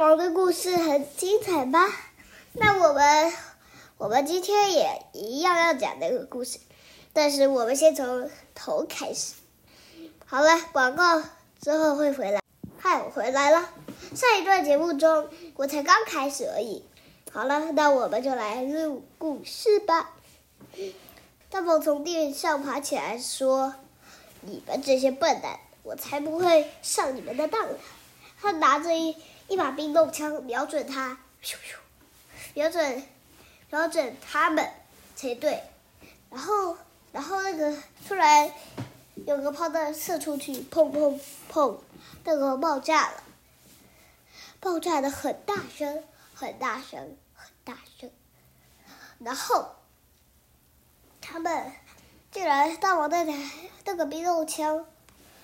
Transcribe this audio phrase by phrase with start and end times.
[0.00, 1.86] 王的故事很精彩吧？
[2.54, 3.32] 那我们
[3.98, 6.58] 我们今天也一样要讲那个故事，
[7.12, 9.34] 但是我们先从头开始。
[10.24, 11.22] 好了，广告
[11.60, 12.40] 之后会回来。
[12.78, 13.68] 嗨，我回来了。
[14.14, 16.82] 上一段节目中我才刚开始而已。
[17.30, 20.12] 好了，那我们就来录故事吧。
[21.50, 23.74] 大宝从地上爬起来说
[24.40, 27.74] ：“你们这些笨蛋，我才不会上你们的当呢！”
[28.40, 29.14] 他拿着一
[29.50, 31.18] 一把冰冻枪，瞄准他，
[32.54, 33.02] 瞄准，
[33.68, 34.70] 瞄准他们
[35.16, 35.64] 才对。
[36.30, 36.76] 然后，
[37.10, 37.76] 然后那个
[38.06, 38.48] 突然
[39.26, 41.18] 有个炮弹射出去，砰砰
[41.50, 41.76] 砰，
[42.22, 43.24] 那个爆炸了，
[44.60, 48.08] 爆炸的很大声，很大声，很大声。
[49.18, 49.74] 然后
[51.20, 51.72] 他们
[52.30, 53.50] 竟然大王那台
[53.84, 54.86] 那个冰冻枪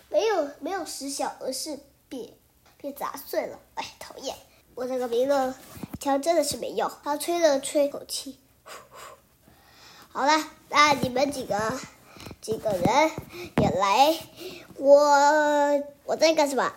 [0.08, 2.34] 没有没有失效，而是变。
[2.86, 4.36] 被砸碎了，哎，讨厌！
[4.76, 5.52] 我这个冰冻
[5.98, 6.88] 枪真的是没用。
[7.02, 9.16] 他吹了吹口气，呼呼。
[10.12, 11.76] 好了，那你们几个
[12.40, 13.10] 几个人
[13.56, 14.16] 也来。
[14.76, 16.72] 我我在干什么？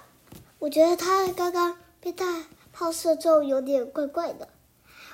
[0.57, 2.25] 我觉得他刚刚被大
[2.73, 4.47] 炮射中，有点怪怪的。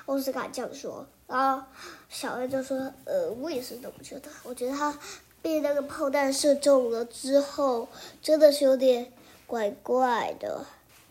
[0.06, 1.66] 奥斯卡这样说，然后
[2.08, 4.30] 小恩就说：“呃，我也是这么觉得。
[4.44, 4.98] 我觉得他
[5.42, 7.86] 被那个炮弹射中了之后，
[8.22, 9.12] 真的是有点
[9.46, 10.64] 怪怪的。”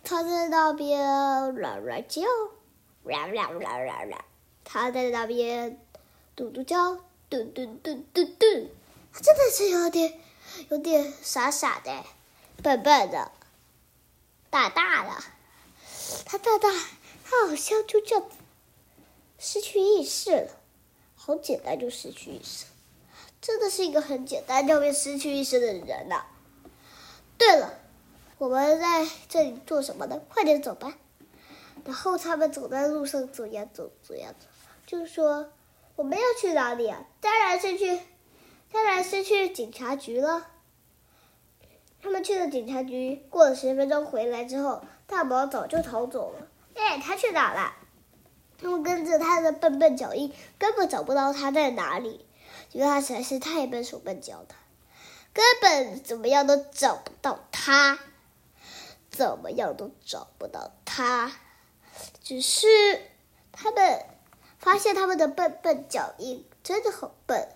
[0.05, 1.01] 他在那边
[1.55, 2.21] 乱乱叫，
[3.03, 4.23] 啦啦啦啦啦。
[4.63, 5.83] 他在那边
[6.35, 8.45] 嘟嘟叫，嘟嘟嘟嘟嘟。
[9.11, 10.19] 他真的是有点，
[10.69, 12.03] 有点傻傻的，
[12.61, 13.31] 笨笨的，
[14.51, 15.23] 大大的。
[16.25, 16.69] 他大大，
[17.23, 18.25] 他好像就这样
[19.39, 20.51] 失去意识了。
[21.15, 22.65] 好简单就失去意识，
[23.41, 26.25] 真的是一个很简单就会失去意识的人呐、
[27.39, 27.79] 对了。
[28.37, 30.21] 我们在这里做什么呢？
[30.29, 30.93] 快点走吧。
[31.85, 34.47] 然后他们走在路上，走呀走，走呀走，
[34.85, 35.51] 就说
[35.95, 37.05] 我们要去哪里啊？
[37.21, 37.99] 当然是去，
[38.71, 40.47] 当然是去警察局了。
[42.01, 46.47] 他们去了警察局，过了十分钟回来之后，大毛早就逃走了。
[46.75, 47.73] 哎，他去哪了？
[48.61, 52.25] 他们跟着他的笨笨脚印，根本找不到他在哪里，
[52.73, 54.55] 因为他实在是太笨手笨脚的，
[55.33, 57.99] 根本怎么样都找不到他。
[59.15, 61.31] 怎么样都找不到他，
[62.21, 62.67] 只是
[63.53, 64.05] 他们
[64.59, 67.47] 发现他们的笨笨脚印真的很笨，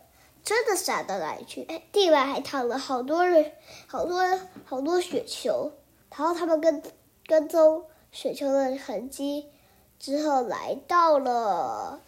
[0.41, 1.63] 真的傻到哪里去？
[1.63, 3.51] 哎，地板还躺了好多人，
[3.87, 4.23] 好多
[4.65, 5.73] 好多雪球，
[6.15, 6.81] 然后他们跟
[7.25, 9.49] 跟踪雪球的痕迹
[9.99, 11.99] 之后，来到了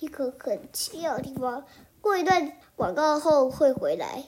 [0.00, 1.64] 一个很奇妙的地方。
[2.02, 4.24] 过一段广告后会回来。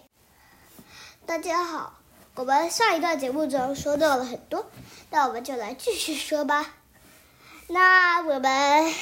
[1.26, 2.06] 大家好。
[2.37, 4.67] 我们上一段节目中说到了很多，
[5.11, 6.75] 那我们就来继续说吧。
[7.69, 8.93] 那我们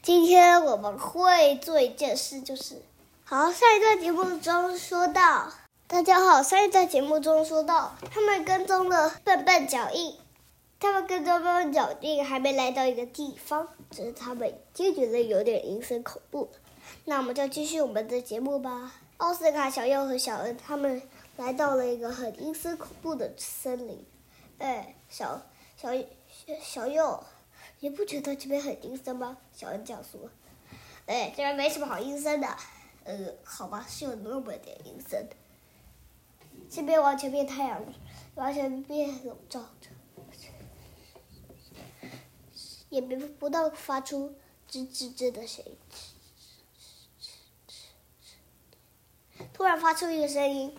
[0.00, 2.80] 今天我们会做一件事，就是
[3.24, 5.52] 好，上一段节目中说到，
[5.86, 10.16] 大家好，上一段节目中说到，他们跟踪了笨笨脚印，
[10.80, 16.48] 他们跟踪笨笨脚印还没来到一个地方，只是他们已经觉得有点阴森恐怖。
[17.04, 18.94] 那我们就继续我们的节目吧。
[19.18, 21.02] 奥斯卡、小右和小恩他们。
[21.42, 24.06] 来到了一个很阴森恐怖的森林，
[24.58, 25.42] 哎，小
[25.76, 25.88] 小
[26.62, 27.24] 小右，
[27.80, 29.36] 你不觉得这边很阴森吗？
[29.52, 30.30] 小恩这样说，
[31.06, 32.46] 哎，这边没什么好阴森的，
[33.02, 35.34] 呃，好吧，是有那么点阴森的。
[36.70, 37.84] 这边完全被太阳，
[38.36, 39.90] 完全被笼罩着，
[42.88, 44.36] 也别不到发出
[44.70, 45.76] 吱吱吱的声音，
[49.52, 50.72] 突然发出一个声音。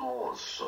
[0.00, 0.64] Nossa,